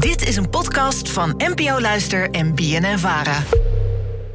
Dit 0.00 0.28
is 0.28 0.36
een 0.36 0.50
podcast 0.50 1.10
van 1.10 1.34
NPO 1.36 1.80
Luister 1.80 2.30
en 2.30 2.54
BNN 2.54 2.98
Vara. 2.98 3.42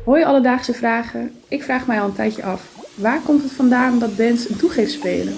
Hoi 0.03 0.23
Alledaagse 0.23 0.73
Vragen. 0.73 1.31
Ik 1.47 1.63
vraag 1.63 1.87
mij 1.87 2.01
al 2.01 2.07
een 2.07 2.13
tijdje 2.13 2.43
af. 2.43 2.61
Waar 2.95 3.21
komt 3.21 3.43
het 3.43 3.51
vandaan 3.51 3.99
dat 3.99 4.15
bands 4.17 4.49
een 4.49 4.55
toegift 4.55 4.91
spelen? 4.91 5.33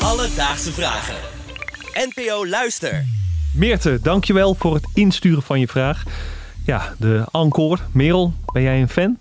Alledaagse 0.00 0.72
Vragen. 0.72 1.14
NPO 2.08 2.46
Luister. 2.46 3.04
Meerte, 3.54 4.00
dankjewel 4.02 4.54
voor 4.54 4.74
het 4.74 4.86
insturen 4.94 5.42
van 5.42 5.60
je 5.60 5.68
vraag. 5.68 6.02
Ja, 6.64 6.94
de 6.98 7.24
encore. 7.32 7.80
Merel, 7.92 8.32
ben 8.52 8.62
jij 8.62 8.80
een 8.80 8.88
fan? 8.88 9.18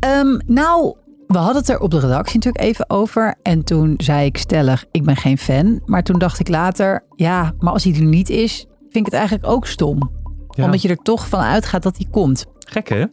Ehm, 0.00 0.38
nou, 0.46 0.96
we 1.28 1.38
hadden 1.38 1.56
het 1.56 1.68
er 1.68 1.80
op 1.80 1.90
de 1.90 2.00
redactie 2.00 2.34
natuurlijk 2.34 2.64
even 2.64 2.90
over. 2.90 3.34
En 3.42 3.64
toen 3.64 3.94
zei 3.96 4.26
ik 4.26 4.38
stellig, 4.38 4.84
ik 4.90 5.04
ben 5.04 5.16
geen 5.16 5.38
fan. 5.38 5.80
Maar 5.84 6.02
toen 6.02 6.18
dacht 6.18 6.40
ik 6.40 6.48
later, 6.48 7.04
ja, 7.16 7.52
maar 7.58 7.72
als 7.72 7.84
hij 7.84 7.94
er 7.94 8.04
niet 8.04 8.30
is, 8.30 8.66
vind 8.80 8.96
ik 8.96 9.04
het 9.04 9.14
eigenlijk 9.14 9.46
ook 9.46 9.66
stom. 9.66 10.10
Ja. 10.48 10.64
Omdat 10.64 10.82
je 10.82 10.88
er 10.88 10.96
toch 10.96 11.28
van 11.28 11.40
uitgaat 11.40 11.82
dat 11.82 11.96
hij 11.96 12.06
komt. 12.10 12.46
Gek 12.58 12.88
hè? 12.88 13.04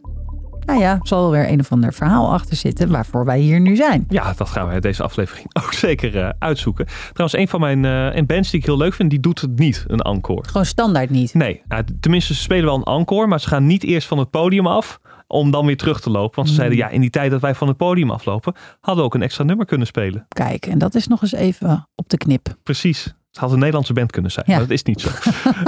Nou 0.66 0.80
ja, 0.80 0.92
er 0.92 1.06
zal 1.06 1.30
weer 1.30 1.50
een 1.50 1.60
of 1.60 1.72
ander 1.72 1.92
verhaal 1.92 2.32
achter 2.32 2.56
zitten 2.56 2.90
waarvoor 2.90 3.24
wij 3.24 3.38
hier 3.38 3.60
nu 3.60 3.76
zijn. 3.76 4.04
Ja, 4.08 4.32
dat 4.36 4.48
gaan 4.48 4.68
we 4.68 4.80
deze 4.80 5.02
aflevering 5.02 5.46
ook 5.64 5.72
zeker 5.72 6.18
eh, 6.18 6.28
uitzoeken. 6.38 6.86
Trouwens, 7.12 7.38
een 7.38 7.48
van 7.48 7.60
mijn 7.60 7.84
een 7.84 8.26
bands 8.26 8.50
die 8.50 8.60
ik 8.60 8.66
heel 8.66 8.76
leuk 8.76 8.94
vind, 8.94 9.10
die 9.10 9.20
doet 9.20 9.40
het 9.40 9.58
niet, 9.58 9.84
een 9.86 10.00
encore. 10.00 10.44
Gewoon 10.46 10.66
standaard 10.66 11.10
niet. 11.10 11.34
Nee, 11.34 11.62
nou, 11.68 11.84
tenminste 12.00 12.34
ze 12.34 12.40
spelen 12.40 12.64
wel 12.64 12.76
een 12.76 12.82
encore, 12.82 13.26
maar 13.26 13.40
ze 13.40 13.48
gaan 13.48 13.66
niet 13.66 13.84
eerst 13.84 14.08
van 14.08 14.18
het 14.18 14.30
podium 14.30 14.66
af 14.66 15.00
om 15.26 15.50
dan 15.50 15.66
weer 15.66 15.76
terug 15.76 16.00
te 16.00 16.10
lopen. 16.10 16.36
Want 16.36 16.48
ze 16.48 16.54
zeiden, 16.54 16.78
ja, 16.78 16.88
in 16.88 17.00
die 17.00 17.10
tijd 17.10 17.30
dat 17.30 17.40
wij 17.40 17.54
van 17.54 17.68
het 17.68 17.76
podium 17.76 18.10
aflopen, 18.10 18.54
hadden 18.80 19.02
we 19.02 19.08
ook 19.08 19.14
een 19.14 19.22
extra 19.22 19.44
nummer 19.44 19.66
kunnen 19.66 19.86
spelen. 19.86 20.26
Kijk, 20.28 20.66
en 20.66 20.78
dat 20.78 20.94
is 20.94 21.06
nog 21.06 21.22
eens 21.22 21.32
even 21.32 21.88
op 21.94 22.08
de 22.08 22.16
knip. 22.16 22.56
Precies. 22.62 23.14
Het 23.36 23.44
had 23.44 23.52
een 23.52 23.58
Nederlandse 23.58 23.92
band 23.92 24.12
kunnen 24.12 24.30
zijn, 24.30 24.44
Ja. 24.48 24.52
maar 24.56 24.62
dat 24.66 24.76
is 24.76 24.82
niet 24.82 25.00
zo. 25.00 25.08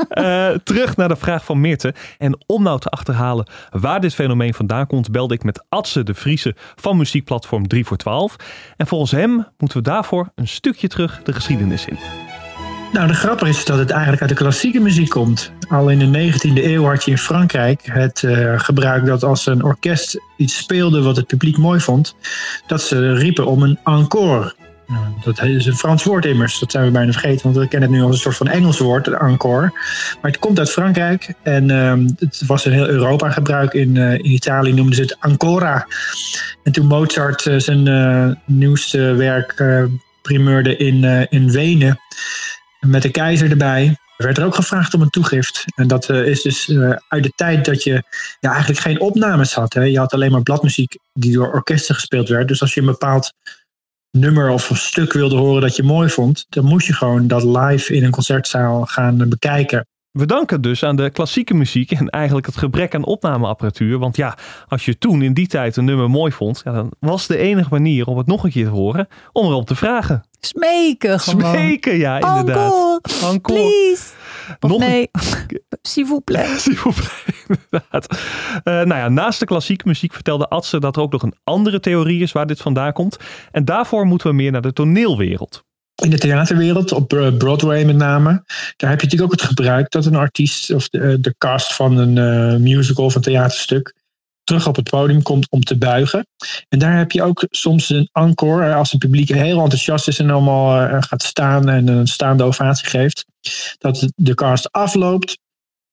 Eh, 0.09 0.49
terug 0.65 0.97
naar 0.97 1.09
de 1.09 1.17
vraag 1.17 1.45
van 1.45 1.61
Meerte. 1.61 1.95
En 2.19 2.39
om 2.47 2.63
nou 2.63 2.81
te 2.81 2.89
achterhalen 2.89 3.47
waar 3.71 4.01
dit 4.01 4.15
fenomeen 4.15 4.55
vandaan 4.55 4.87
komt, 4.87 5.11
belde 5.11 5.35
ik 5.35 5.43
met 5.45 5.65
Atse 5.69 6.03
de 6.03 6.15
Vriese 6.15 6.55
van 6.77 6.97
muziekplatform 6.97 7.69
3 7.69 7.85
voor 7.85 7.97
12. 7.97 8.37
En 8.77 8.87
volgens 8.87 9.11
hem 9.11 9.47
moeten 9.59 9.79
we 9.79 9.83
daarvoor 9.83 10.29
een 10.35 10.49
stukje 10.49 10.89
terug 10.89 11.21
de 11.25 11.33
geschiedenis 11.33 11.85
in. 11.87 11.99
Nou, 12.93 13.07
de 13.07 13.15
grap 13.15 13.45
is 13.45 13.65
dat 13.65 13.79
het 13.79 13.91
eigenlijk 13.91 14.21
uit 14.21 14.31
de 14.31 14.37
klassieke 14.37 14.81
muziek 14.81 15.09
komt. 15.09 15.53
Al 15.69 15.89
in 15.89 15.99
de 16.13 16.33
19e 16.33 16.65
eeuw 16.65 16.85
had 16.85 17.05
je 17.05 17.11
in 17.11 17.19
Frankrijk 17.19 17.81
het 17.85 18.23
eh, 18.23 18.61
gebruik 18.61 19.07
dat 19.07 19.25
als 19.25 19.47
een 19.47 19.65
orkest 19.65 20.21
iets 20.37 20.57
speelde 20.57 21.03
wat 21.03 21.17
het 21.17 21.27
publiek 21.27 21.57
mooi 21.57 21.81
vond, 21.81 22.15
dat 22.67 22.83
ze 22.83 23.15
riepen 23.15 23.47
om 23.47 23.63
een 23.63 23.79
encore. 23.85 24.55
Dat 25.25 25.43
is 25.43 25.67
een 25.67 25.77
Frans 25.77 26.05
woord 26.05 26.25
immers, 26.25 26.59
dat 26.59 26.71
zijn 26.71 26.85
we 26.85 26.91
bijna 26.91 27.13
vergeten, 27.13 27.43
want 27.43 27.57
we 27.57 27.69
kennen 27.69 27.89
het 27.89 27.99
nu 27.99 28.05
als 28.05 28.15
een 28.15 28.21
soort 28.21 28.37
van 28.37 28.49
Engels 28.49 28.79
woord, 28.79 29.07
een 29.07 29.19
encore. 29.19 29.71
Maar 30.21 30.31
het 30.31 30.39
komt 30.39 30.59
uit 30.59 30.71
Frankrijk 30.71 31.35
en 31.43 31.71
ehm, 31.71 32.09
het 32.19 32.43
was 32.47 32.67
in 32.67 32.73
heel 32.73 32.89
Europa 32.89 33.31
gebruik. 33.31 33.73
In, 33.73 33.97
eh, 33.97 34.13
in 34.13 34.31
Italië 34.31 34.73
noemden 34.73 34.95
ze 34.95 35.03
het 35.03 35.17
ancora. 35.21 35.87
En 36.63 36.73
toen 36.73 36.87
Mozart 36.87 37.47
eh, 37.47 37.59
zijn 37.59 37.87
eh, 37.87 38.31
nieuwste 38.45 39.15
werk 39.15 39.65
primeurde 40.23 40.77
in, 40.77 41.27
in 41.31 41.51
Wenen, 41.51 42.01
met 42.81 43.03
de 43.03 43.11
keizer 43.11 43.51
erbij. 43.51 43.97
werd 44.17 44.39
er 44.39 44.45
ook 44.45 44.55
gevraagd 44.55 44.95
om 44.95 45.01
een 45.01 45.11
toegift. 45.11 45.65
En 45.75 45.89
dat 45.89 46.11
is 46.11 46.43
dus 46.43 46.73
uit 47.09 47.23
de 47.23 47.33
tijd 47.35 47.65
dat 47.65 47.83
je 47.83 48.03
ja, 48.41 48.51
eigenlijk 48.51 48.81
geen 48.81 49.01
opnames 49.01 49.55
had. 49.55 49.73
Hè. 49.73 49.83
Je 49.83 49.99
had 49.99 50.13
alleen 50.13 50.33
maar 50.33 50.43
bladmuziek 50.43 50.99
die 51.13 51.33
door 51.33 51.53
orkesten 51.53 51.95
gespeeld 51.95 52.29
werd. 52.29 52.49
Dus 52.49 52.61
als 52.61 52.75
je 52.75 52.81
een 52.81 52.87
bepaald 52.87 53.33
nummer 54.11 54.49
of 54.49 54.71
een 54.71 54.77
stuk 54.77 55.13
wilde 55.13 55.37
horen 55.37 55.63
dat 55.63 55.77
je 55.77 55.83
mooi 55.83 56.09
vond, 56.09 56.47
dan 56.49 56.65
moest 56.65 56.87
je 56.87 56.93
gewoon 56.93 57.27
dat 57.27 57.45
live 57.45 57.95
in 57.95 58.05
een 58.05 58.11
concertzaal 58.11 58.87
gaan 58.87 59.29
bekijken. 59.29 59.87
We 60.11 60.27
danken 60.27 60.61
dus 60.61 60.85
aan 60.85 60.97
de 60.97 61.11
klassieke 61.11 61.55
muziek 61.55 61.91
en 61.91 62.09
eigenlijk 62.09 62.47
het 62.47 62.57
gebrek 62.57 62.95
aan 62.95 63.05
opnameapparatuur. 63.05 63.99
Want 63.99 64.17
ja, 64.17 64.37
als 64.69 64.85
je 64.85 64.99
toen 64.99 65.23
in 65.23 65.35
die 65.35 65.47
tijd 65.47 65.77
een 65.77 65.85
nummer 65.85 66.11
mooi 66.11 66.33
vond, 66.33 66.61
ja, 66.65 66.73
dan 66.73 66.93
was 67.01 67.27
de 67.27 67.37
enige 67.37 67.69
manier 67.71 68.07
om 68.07 68.19
het 68.19 68.27
nog 68.27 68.45
een 68.45 68.51
keer 68.51 68.65
te 68.65 68.71
horen 68.71 69.09
om 69.33 69.47
erop 69.47 69.67
te 69.67 69.75
vragen. 69.75 70.23
Smeken 70.41 71.21
gewoon. 71.21 71.41
Smeken, 71.41 71.97
ja, 71.97 72.15
inderdaad. 72.15 72.73
Encore, 72.73 73.33
Encore. 73.33 73.61
please. 73.61 74.05
Of 74.61 74.71
Nog 74.71 74.81
een- 74.81 74.87
nee, 74.89 75.11
s'il 75.83 76.07
vous 76.07 76.23
plaît. 76.25 76.59
S'il 76.61 76.77
vous 76.77 76.95
plaît, 77.01 77.47
inderdaad. 77.49 78.19
Eh, 78.65 78.73
nou 78.75 78.89
ja, 78.95 79.09
naast 79.09 79.39
de 79.41 79.47
klassieke 79.47 79.89
muziek 79.89 80.13
vertelde 80.13 80.49
Atse 80.49 80.79
dat 80.81 80.97
er 80.97 81.03
ook 81.03 81.13
nog 81.13 81.23
een 81.23 81.35
andere 81.45 81.81
theorie 81.81 82.23
is 82.23 82.33
waar 82.33 82.47
dit 82.47 82.61
vandaan 82.61 82.93
komt. 82.93 83.17
En 83.51 83.65
daarvoor 83.65 84.07
moeten 84.07 84.29
we 84.29 84.35
meer 84.35 84.53
naar 84.53 84.63
de 84.63 84.73
toneelwereld. 84.73 85.67
In 86.03 86.11
de 86.11 86.19
theaterwereld, 86.19 86.93
op 86.93 87.13
eh, 87.13 87.37
Broadway 87.37 87.85
met 87.85 87.97
name, 87.97 88.31
daar 88.77 88.91
heb 88.91 89.01
je 89.01 89.07
natuurlijk 89.07 89.23
ook 89.23 89.41
het 89.41 89.49
gebruik 89.49 89.91
dat 89.91 90.07
een 90.07 90.15
artiest 90.17 90.71
of 90.75 90.89
de, 90.89 90.99
eh, 91.01 91.15
de 91.21 91.35
cast 91.39 91.75
van 91.75 91.97
een 91.97 92.19
eh, 92.19 92.57
musical 92.61 93.05
of 93.05 93.15
een 93.15 93.21
theaterstuk 93.23 93.95
terug 94.49 94.67
op 94.67 94.77
het 94.77 94.91
podium 94.91 95.23
komt 95.23 95.51
om 95.51 95.61
te 95.61 95.79
buigen. 95.79 96.27
En 96.69 96.79
daar 96.79 96.97
heb 96.97 97.11
je 97.11 97.23
ook 97.23 97.47
soms 97.51 97.89
een 97.89 98.09
encore, 98.13 98.75
als 98.75 98.91
het 98.91 99.01
publiek 99.01 99.29
heel 99.29 99.61
enthousiast 99.61 100.09
is 100.09 100.19
en 100.19 100.31
allemaal 100.31 100.81
eh, 100.81 101.03
gaat 101.03 101.23
staan 101.23 101.69
en 101.69 101.89
een 101.89 102.07
staande 102.07 102.43
ovatie 102.43 102.87
geeft, 102.87 103.25
dat 103.79 104.13
de 104.15 104.35
cast 104.35 104.73
afloopt 104.73 105.39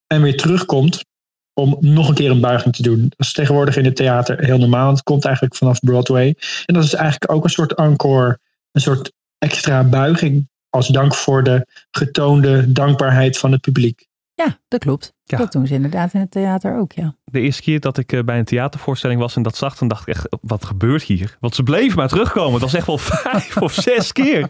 en 0.07 0.21
weer 0.21 0.38
terugkomt 0.38 1.05
om 1.53 1.77
nog 1.79 2.07
een 2.07 2.15
keer 2.15 2.31
een 2.31 2.41
buiging 2.41 2.75
te 2.75 2.81
doen. 2.81 3.01
Dat 3.01 3.27
is 3.27 3.33
tegenwoordig 3.33 3.77
in 3.77 3.85
het 3.85 3.95
theater 3.95 4.45
heel 4.45 4.57
normaal. 4.57 4.91
Het 4.91 5.03
komt 5.03 5.25
eigenlijk 5.25 5.55
vanaf 5.55 5.79
Broadway. 5.79 6.35
En 6.65 6.73
dat 6.73 6.83
is 6.83 6.94
eigenlijk 6.94 7.31
ook 7.31 7.44
een 7.44 7.49
soort 7.49 7.73
encore, 7.73 8.39
een 8.71 8.81
soort 8.81 9.11
extra 9.38 9.83
buiging 9.83 10.49
als 10.69 10.88
dank 10.88 11.15
voor 11.15 11.44
de 11.44 11.67
getoonde 11.91 12.71
dankbaarheid 12.71 13.38
van 13.38 13.51
het 13.51 13.61
publiek. 13.61 14.07
Ja, 14.35 14.59
dat 14.68 14.79
klopt. 14.79 15.13
Ja. 15.23 15.38
Dat 15.38 15.51
doen 15.51 15.68
ze 15.68 15.73
inderdaad 15.73 16.13
in 16.13 16.19
het 16.19 16.31
theater 16.31 16.78
ook, 16.78 16.91
ja. 16.91 17.16
De 17.23 17.40
eerste 17.40 17.62
keer 17.62 17.79
dat 17.79 17.97
ik 17.97 18.12
eh, 18.12 18.23
bij 18.23 18.38
een 18.40 18.46
theatervoorstelling 18.46 19.19
was 19.19 19.35
en 19.35 19.41
dat 19.41 19.57
zag, 19.57 19.78
dan 19.78 19.88
dacht 19.88 20.07
ik 20.07 20.16
echt, 20.16 20.28
wat 20.41 20.66
gebeurt 20.66 21.03
hier? 21.03 21.38
Want 21.40 21.56
ze 21.56 21.63
bleven 21.63 21.97
maar 21.97 22.07
terugkomen. 22.07 22.51
Het 22.53 22.62
was 22.62 22.74
echt 22.74 22.88
wel 22.88 22.97
vijf 23.24 23.57
of 23.57 23.74
zes 23.74 24.12
keer. 24.12 24.47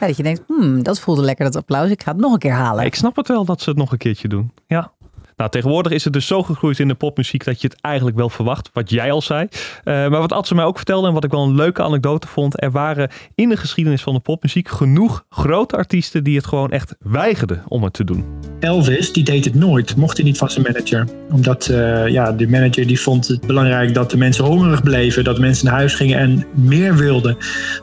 Ja, 0.00 0.06
dat 0.06 0.16
je 0.16 0.22
denkt, 0.22 0.42
hmm, 0.46 0.82
dat 0.82 1.00
voelde 1.00 1.22
lekker, 1.22 1.44
dat 1.44 1.56
applaus. 1.56 1.90
Ik 1.90 2.02
ga 2.02 2.10
het 2.10 2.20
nog 2.20 2.32
een 2.32 2.38
keer 2.38 2.52
halen. 2.52 2.84
Ik 2.84 2.94
snap 2.94 3.16
het 3.16 3.28
wel 3.28 3.44
dat 3.44 3.60
ze 3.60 3.68
het 3.70 3.78
nog 3.78 3.92
een 3.92 3.98
keertje 3.98 4.28
doen. 4.28 4.52
Ja. 4.66 4.92
Nou, 5.36 5.50
tegenwoordig 5.50 5.92
is 5.92 6.04
het 6.04 6.12
dus 6.12 6.26
zo 6.26 6.42
gegroeid 6.42 6.78
in 6.78 6.88
de 6.88 6.94
popmuziek 6.94 7.44
dat 7.44 7.60
je 7.60 7.68
het 7.68 7.80
eigenlijk 7.80 8.16
wel 8.16 8.28
verwacht, 8.28 8.70
wat 8.72 8.90
jij 8.90 9.12
al 9.12 9.22
zei. 9.22 9.48
Eh, 9.84 9.94
maar 9.94 10.10
wat 10.10 10.32
Adse 10.32 10.54
mij 10.54 10.64
ook 10.64 10.76
vertelde 10.76 11.08
en 11.08 11.14
wat 11.14 11.24
ik 11.24 11.30
wel 11.30 11.42
een 11.42 11.54
leuke 11.54 11.82
anekdote 11.82 12.26
vond, 12.26 12.62
er 12.62 12.70
waren 12.70 13.10
in 13.34 13.48
de 13.48 13.56
geschiedenis 13.56 14.02
van 14.02 14.14
de 14.14 14.20
popmuziek 14.20 14.68
genoeg 14.68 15.24
grote 15.28 15.76
artiesten 15.76 16.24
die 16.24 16.36
het 16.36 16.46
gewoon 16.46 16.70
echt 16.70 16.94
weigerden 16.98 17.62
om 17.68 17.82
het 17.82 17.92
te 17.92 18.04
doen. 18.04 18.24
Elvis, 18.60 19.12
die 19.12 19.24
deed 19.24 19.44
het 19.44 19.54
nooit, 19.54 19.96
mocht 19.96 20.16
hij 20.16 20.26
niet 20.26 20.38
van 20.38 20.50
zijn 20.50 20.66
manager. 20.72 21.08
Omdat 21.30 21.66
eh, 21.66 22.08
ja, 22.08 22.32
de 22.32 22.48
manager 22.48 22.86
die 22.86 23.00
vond 23.00 23.28
het 23.28 23.46
belangrijk 23.46 23.94
dat 23.94 24.10
de 24.10 24.16
mensen 24.16 24.44
hongerig 24.44 24.82
bleven, 24.82 25.24
dat 25.24 25.38
mensen 25.38 25.66
naar 25.66 25.74
huis 25.74 25.94
gingen 25.94 26.18
en 26.18 26.46
meer 26.54 26.96
wilden. 26.96 27.36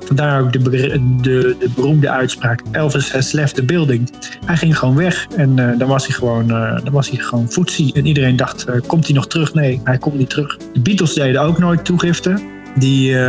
Vandaar 0.05 0.41
ook 0.41 0.53
de, 0.53 0.59
de, 0.61 0.99
de 1.21 1.69
beroemde 1.75 2.09
uitspraak, 2.09 2.61
Elvis 2.71 3.11
has 3.11 3.31
left 3.31 3.55
the 3.55 3.63
building. 3.63 4.09
Hij 4.45 4.57
ging 4.57 4.77
gewoon 4.77 4.95
weg 4.95 5.27
en 5.35 5.59
eh, 5.59 5.79
dan 5.79 5.87
was 5.87 6.07
hij 6.07 6.15
gewoon, 6.15 6.47
dan 6.47 6.91
was 6.91 7.09
hij 7.09 7.19
gewoon 7.19 7.42
voetzie. 7.49 7.93
En 7.93 8.05
iedereen 8.05 8.35
dacht, 8.35 8.65
eh, 8.65 8.75
komt 8.87 9.05
hij 9.05 9.15
nog 9.15 9.27
terug? 9.27 9.53
Nee, 9.53 9.81
hij 9.83 9.97
komt 9.97 10.17
niet 10.17 10.29
terug. 10.29 10.57
De 10.73 10.79
Beatles 10.81 11.13
deden 11.13 11.41
ook 11.41 11.57
nooit 11.57 11.85
toegifte. 11.85 12.39
Die 12.75 13.17
eh, 13.19 13.21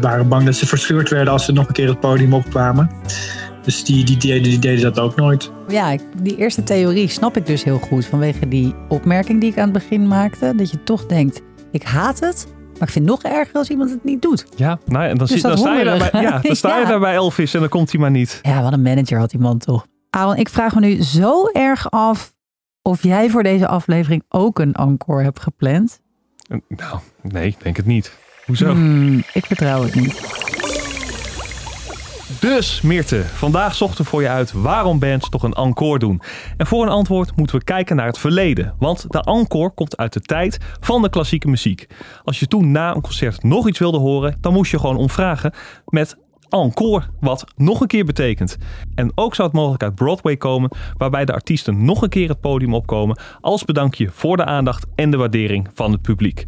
waren 0.00 0.28
bang 0.28 0.44
dat 0.44 0.54
ze 0.54 0.66
verscheurd 0.66 1.08
werden 1.10 1.32
als 1.32 1.44
ze 1.44 1.52
nog 1.52 1.66
een 1.66 1.72
keer 1.72 1.88
het 1.88 2.00
podium 2.00 2.34
opkwamen. 2.34 2.90
Dus 3.64 3.84
die, 3.84 4.04
die, 4.04 4.16
deden, 4.16 4.42
die 4.42 4.58
deden 4.58 4.82
dat 4.82 4.98
ook 4.98 5.16
nooit. 5.16 5.50
Ja, 5.68 5.96
die 6.22 6.36
eerste 6.36 6.62
theorie 6.62 7.08
snap 7.08 7.36
ik 7.36 7.46
dus 7.46 7.64
heel 7.64 7.78
goed. 7.78 8.06
Vanwege 8.06 8.48
die 8.48 8.74
opmerking 8.88 9.40
die 9.40 9.50
ik 9.50 9.58
aan 9.58 9.64
het 9.64 9.72
begin 9.72 10.08
maakte. 10.08 10.52
Dat 10.56 10.70
je 10.70 10.82
toch 10.84 11.06
denkt, 11.06 11.40
ik 11.72 11.82
haat 11.82 12.20
het. 12.20 12.46
Maar 12.78 12.88
ik 12.88 12.94
vind 12.94 13.10
het 13.10 13.22
nog 13.22 13.32
erger 13.32 13.54
als 13.54 13.68
iemand 13.68 13.90
het 13.90 14.04
niet 14.04 14.22
doet. 14.22 14.44
Ja, 14.56 14.78
nou, 14.86 15.04
en 15.08 15.16
dan, 15.18 15.26
Dus 15.26 15.42
dan 15.42 15.58
sta 15.58 15.76
je 15.78 15.84
daar 15.84 15.92
hongerige. 15.92 16.10
bij, 16.12 16.22
ja, 16.22 16.38
dan 16.46 16.56
sta 16.56 16.76
je 16.76 16.82
Ja. 16.82 16.88
daar 16.88 17.00
bij 17.00 17.14
Elvis 17.14 17.54
en 17.54 17.60
dan 17.60 17.68
komt 17.68 17.90
hij 17.92 18.00
maar 18.00 18.10
niet. 18.10 18.38
Ja, 18.42 18.62
wat 18.62 18.72
een 18.72 18.82
manager 18.82 19.18
had 19.18 19.30
die 19.30 19.40
man 19.40 19.58
toch. 19.58 19.86
Aaron, 20.10 20.36
ik 20.36 20.48
vraag 20.48 20.74
me 20.74 20.80
nu 20.80 21.02
zo 21.02 21.46
erg 21.52 21.90
af 21.90 22.32
of 22.82 23.02
jij 23.02 23.30
voor 23.30 23.42
deze 23.42 23.66
aflevering 23.66 24.22
ook 24.28 24.58
een 24.58 24.74
encore 24.74 25.22
hebt 25.22 25.40
gepland. 25.40 26.00
Nou, 26.68 26.98
nee, 27.22 27.46
ik 27.46 27.62
denk 27.62 27.76
het 27.76 27.86
niet. 27.86 28.18
Hoezo? 28.46 28.70
Hmm, 28.72 29.22
ik 29.32 29.46
vertrouw 29.46 29.82
het 29.82 29.94
niet. 29.94 30.38
Dus 32.40 32.80
Meerte, 32.80 33.24
vandaag 33.24 33.74
zochten 33.74 34.04
we 34.04 34.10
voor 34.10 34.22
je 34.22 34.28
uit 34.28 34.52
waarom 34.52 34.98
bands 34.98 35.28
toch 35.28 35.42
een 35.42 35.52
encore 35.52 35.98
doen. 35.98 36.20
En 36.56 36.66
voor 36.66 36.82
een 36.82 36.92
antwoord 36.92 37.36
moeten 37.36 37.58
we 37.58 37.64
kijken 37.64 37.96
naar 37.96 38.06
het 38.06 38.18
verleden. 38.18 38.74
Want 38.78 39.12
de 39.12 39.20
encore 39.20 39.70
komt 39.70 39.96
uit 39.96 40.12
de 40.12 40.20
tijd 40.20 40.58
van 40.80 41.02
de 41.02 41.08
klassieke 41.08 41.48
muziek. 41.48 41.86
Als 42.24 42.40
je 42.40 42.46
toen 42.46 42.70
na 42.70 42.94
een 42.94 43.00
concert 43.00 43.42
nog 43.42 43.68
iets 43.68 43.78
wilde 43.78 43.98
horen, 43.98 44.36
dan 44.40 44.52
moest 44.52 44.70
je 44.70 44.78
gewoon 44.78 44.96
omvragen 44.96 45.54
met 45.86 46.16
encore, 46.50 47.02
wat 47.20 47.44
nog 47.56 47.80
een 47.80 47.86
keer 47.86 48.04
betekent. 48.04 48.56
En 48.94 49.12
ook 49.14 49.34
zou 49.34 49.48
het 49.48 49.56
mogelijk 49.56 49.82
uit 49.82 49.94
Broadway 49.94 50.36
komen, 50.36 50.70
waarbij 50.96 51.24
de 51.24 51.32
artiesten 51.32 51.84
nog 51.84 52.02
een 52.02 52.08
keer 52.08 52.28
het 52.28 52.40
podium 52.40 52.74
opkomen 52.74 53.18
als 53.40 53.64
bedankje 53.64 54.08
voor 54.12 54.36
de 54.36 54.44
aandacht 54.44 54.86
en 54.94 55.10
de 55.10 55.16
waardering 55.16 55.68
van 55.74 55.92
het 55.92 56.02
publiek. 56.02 56.46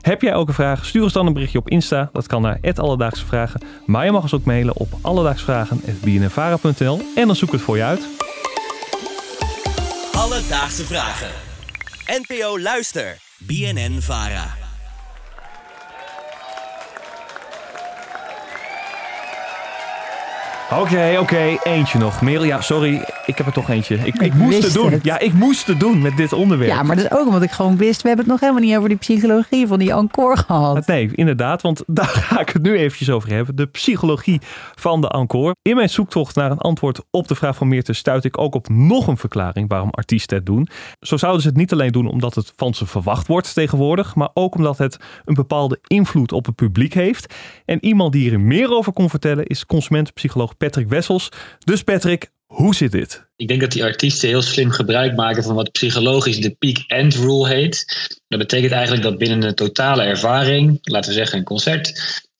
Heb 0.00 0.22
jij 0.22 0.34
ook 0.34 0.48
een 0.48 0.54
vraag? 0.54 0.86
Stuur 0.86 1.02
ons 1.02 1.12
dan 1.12 1.26
een 1.26 1.32
berichtje 1.32 1.58
op 1.58 1.68
Insta. 1.68 2.10
Dat 2.12 2.26
kan 2.26 2.42
naar 2.42 2.58
Alledaagse 2.74 3.26
Vragen. 3.26 3.60
Maar 3.86 4.04
je 4.04 4.10
mag 4.10 4.22
ons 4.22 4.34
ook 4.34 4.44
mailen 4.44 4.76
op 4.76 4.88
alledaagsvragen.bnnvara.nl 5.00 7.00
en 7.14 7.26
dan 7.26 7.36
zoek 7.36 7.48
ik 7.48 7.54
het 7.54 7.62
voor 7.62 7.76
je 7.76 7.82
uit. 7.82 8.08
Alledaagse 10.12 10.84
vragen. 10.84 11.30
NPO 12.06 12.60
Luister. 12.60 13.16
BNN 13.38 14.00
Vara. 14.00 14.61
Oké, 20.78 21.16
oké, 21.18 21.58
eentje 21.62 21.98
nog. 21.98 22.20
Merel, 22.20 22.44
ja, 22.44 22.60
sorry, 22.60 23.04
ik 23.32 23.38
heb 23.38 23.46
er 23.46 23.52
toch 23.52 23.70
eentje. 23.70 23.98
Ik, 24.04 24.14
ik, 24.20 24.34
moest 24.34 24.62
het 24.62 24.72
doen. 24.72 24.92
het. 24.92 25.04
Ja, 25.04 25.18
ik 25.18 25.32
moest 25.32 25.66
het 25.66 25.80
doen 25.80 26.02
met 26.02 26.16
dit 26.16 26.32
onderwerp. 26.32 26.70
Ja, 26.70 26.82
maar 26.82 26.96
dat 26.96 27.04
is 27.04 27.10
ook 27.10 27.26
omdat 27.26 27.42
ik 27.42 27.50
gewoon 27.50 27.76
wist, 27.76 28.02
we 28.02 28.08
hebben 28.08 28.24
het 28.24 28.34
nog 28.34 28.40
helemaal 28.40 28.68
niet 28.68 28.76
over 28.76 28.88
die 28.88 28.98
psychologie 28.98 29.66
van 29.66 29.78
die 29.78 29.92
encore 29.92 30.36
gehad. 30.36 30.86
Nee, 30.86 31.10
inderdaad, 31.14 31.62
want 31.62 31.82
daar 31.98 32.06
ga 32.06 32.40
ik 32.40 32.48
het 32.48 32.62
nu 32.62 32.76
eventjes 32.76 33.10
over 33.10 33.30
hebben. 33.30 33.56
De 33.56 33.66
psychologie 33.66 34.40
van 34.74 35.00
de 35.00 35.08
encore. 35.08 35.54
In 35.62 35.76
mijn 35.76 35.90
zoektocht 35.90 36.34
naar 36.34 36.50
een 36.50 36.58
antwoord 36.58 37.00
op 37.10 37.28
de 37.28 37.34
vraag 37.34 37.56
van 37.56 37.68
Meerte 37.68 37.92
stuit 37.92 38.24
ik 38.24 38.38
ook 38.38 38.54
op 38.54 38.68
nog 38.68 39.06
een 39.06 39.16
verklaring 39.16 39.68
waarom 39.68 39.90
artiesten 39.90 40.36
het 40.36 40.46
doen. 40.46 40.68
Zo 41.00 41.16
zouden 41.16 41.42
ze 41.42 41.48
het 41.48 41.56
niet 41.56 41.72
alleen 41.72 41.92
doen 41.92 42.06
omdat 42.06 42.34
het 42.34 42.52
van 42.56 42.74
ze 42.74 42.86
verwacht 42.86 43.26
wordt 43.26 43.54
tegenwoordig, 43.54 44.14
maar 44.14 44.30
ook 44.34 44.54
omdat 44.54 44.78
het 44.78 44.96
een 45.24 45.34
bepaalde 45.34 45.78
invloed 45.86 46.32
op 46.32 46.46
het 46.46 46.54
publiek 46.54 46.94
heeft. 46.94 47.34
En 47.64 47.84
iemand 47.84 48.12
die 48.12 48.32
er 48.32 48.40
meer 48.40 48.70
over 48.70 48.92
kon 48.92 49.10
vertellen 49.10 49.46
is 49.46 49.66
consumentenpsycholoog 49.66 50.56
Patrick 50.56 50.88
Wessels. 50.88 51.28
Dus 51.58 51.82
Patrick, 51.82 52.30
hoe 52.52 52.74
zit 52.74 52.92
dit? 52.92 53.26
Ik 53.36 53.48
denk 53.48 53.60
dat 53.60 53.72
die 53.72 53.84
artiesten 53.84 54.28
heel 54.28 54.42
slim 54.42 54.70
gebruik 54.70 55.16
maken 55.16 55.42
van 55.42 55.54
wat 55.54 55.72
psychologisch 55.72 56.40
de 56.40 56.56
peak-end 56.58 57.14
rule 57.14 57.48
heet. 57.48 57.86
Dat 58.28 58.38
betekent 58.38 58.72
eigenlijk 58.72 59.02
dat 59.02 59.18
binnen 59.18 59.42
een 59.42 59.54
totale 59.54 60.02
ervaring, 60.02 60.78
laten 60.82 61.10
we 61.10 61.16
zeggen 61.16 61.38
een 61.38 61.44
concert, 61.44 61.92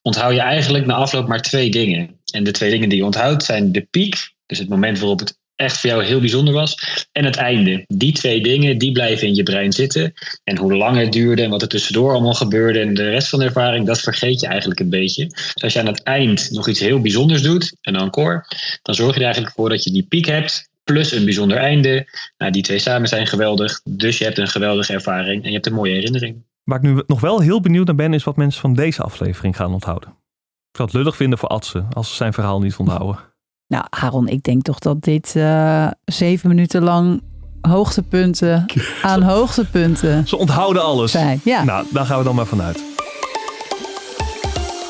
onthoud 0.03 0.35
je 0.35 0.41
eigenlijk 0.41 0.87
na 0.87 0.95
afloop 0.95 1.29
maar 1.29 1.43
twee 1.43 1.71
dingen. 1.71 2.21
En 2.33 2.45
de 2.45 2.51
twee 2.51 2.71
dingen 2.71 2.89
die 2.89 2.99
je 2.99 3.05
onthoudt 3.05 3.45
zijn 3.45 3.73
de 3.73 3.87
piek, 3.91 4.33
dus 4.47 4.59
het 4.59 4.69
moment 4.69 4.99
waarop 4.99 5.19
het 5.19 5.39
echt 5.63 5.79
voor 5.81 5.91
jou 5.91 6.05
heel 6.05 6.21
bijzonder 6.21 6.55
was, 6.55 7.07
en 7.13 7.25
het 7.25 7.37
einde. 7.37 7.85
Die 7.87 8.13
twee 8.13 8.43
dingen, 8.43 8.79
die 8.79 8.93
blijven 8.93 9.27
in 9.27 9.35
je 9.35 9.43
brein 9.43 9.73
zitten. 9.73 10.13
En 10.45 10.59
hoe 10.59 10.75
lang 10.75 10.97
het 10.97 11.13
duurde 11.13 11.43
en 11.43 11.51
wat 11.51 11.63
er 11.63 11.69
tussendoor 11.69 12.13
allemaal 12.13 12.35
gebeurde 12.35 12.81
en 12.81 12.95
de 12.95 13.11
rest 13.11 13.29
van 13.29 13.39
de 13.39 13.45
ervaring, 13.45 13.87
dat 13.87 14.01
vergeet 14.01 14.41
je 14.41 14.47
eigenlijk 14.47 14.81
een 14.81 14.91
beetje. 14.91 15.27
Dus 15.27 15.63
als 15.63 15.73
je 15.73 15.79
aan 15.79 15.87
het 15.87 16.03
eind 16.03 16.51
nog 16.51 16.69
iets 16.69 16.81
heel 16.81 17.01
bijzonders 17.01 17.43
doet, 17.43 17.77
een 17.81 17.97
encore, 17.97 18.45
dan 18.83 18.95
zorg 18.95 19.13
je 19.13 19.19
er 19.19 19.25
eigenlijk 19.25 19.55
voor 19.55 19.69
dat 19.69 19.85
je 19.85 19.91
die 19.91 20.07
piek 20.07 20.27
hebt, 20.27 20.71
plus 20.85 21.13
een 21.13 21.25
bijzonder 21.25 21.57
einde. 21.57 22.07
Nou, 22.39 22.53
die 22.53 22.63
twee 22.63 22.79
samen 22.79 23.09
zijn 23.09 23.27
geweldig, 23.27 23.81
dus 23.85 24.19
je 24.19 24.25
hebt 24.25 24.39
een 24.39 24.49
geweldige 24.49 24.93
ervaring 24.93 25.43
en 25.43 25.49
je 25.49 25.55
hebt 25.55 25.67
een 25.67 25.73
mooie 25.73 25.95
herinnering. 25.95 26.45
Waar 26.65 26.79
ik 26.79 26.85
nu 26.85 27.03
nog 27.07 27.21
wel 27.21 27.41
heel 27.41 27.61
benieuwd 27.61 27.87
naar 27.87 27.95
ben, 27.95 28.15
is 28.15 28.25
wat 28.25 28.37
mensen 28.37 28.61
van 28.61 28.75
deze 28.75 29.03
aflevering 29.03 29.57
gaan 29.57 29.73
onthouden. 29.73 30.09
Ik 30.09 30.79
zou 30.79 30.89
het 30.89 30.99
lullig 30.99 31.17
vinden 31.17 31.39
voor 31.39 31.49
Atse 31.49 31.87
als 31.91 32.09
ze 32.09 32.15
zijn 32.15 32.33
verhaal 32.33 32.61
niet 32.61 32.77
onthouden. 32.77 33.32
Nou, 33.67 33.85
Aaron, 33.91 34.29
ik 34.29 34.43
denk 34.43 34.63
toch 34.63 34.79
dat 34.79 35.03
dit 35.03 35.37
eh, 35.37 35.87
zeven 36.05 36.49
minuten 36.49 36.83
lang 36.83 37.23
hoogtepunten 37.61 38.67
aan 39.03 39.23
hoogtepunten 39.23 40.27
Ze 40.29 40.37
onthouden 40.37 40.83
alles. 40.83 41.11
zijn. 41.11 41.41
Ja. 41.45 41.65
Nou, 41.65 41.87
daar 41.91 42.07
gaan 42.07 42.19
we 42.19 42.25
dan 42.25 42.35
maar 42.35 42.47
vanuit. 42.47 42.83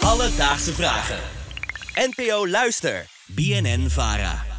Alledaagse 0.00 0.72
vragen. 0.72 1.16
NPO 1.94 2.48
Luister. 2.48 3.06
BNN 3.26 3.84
Vara. 3.88 4.51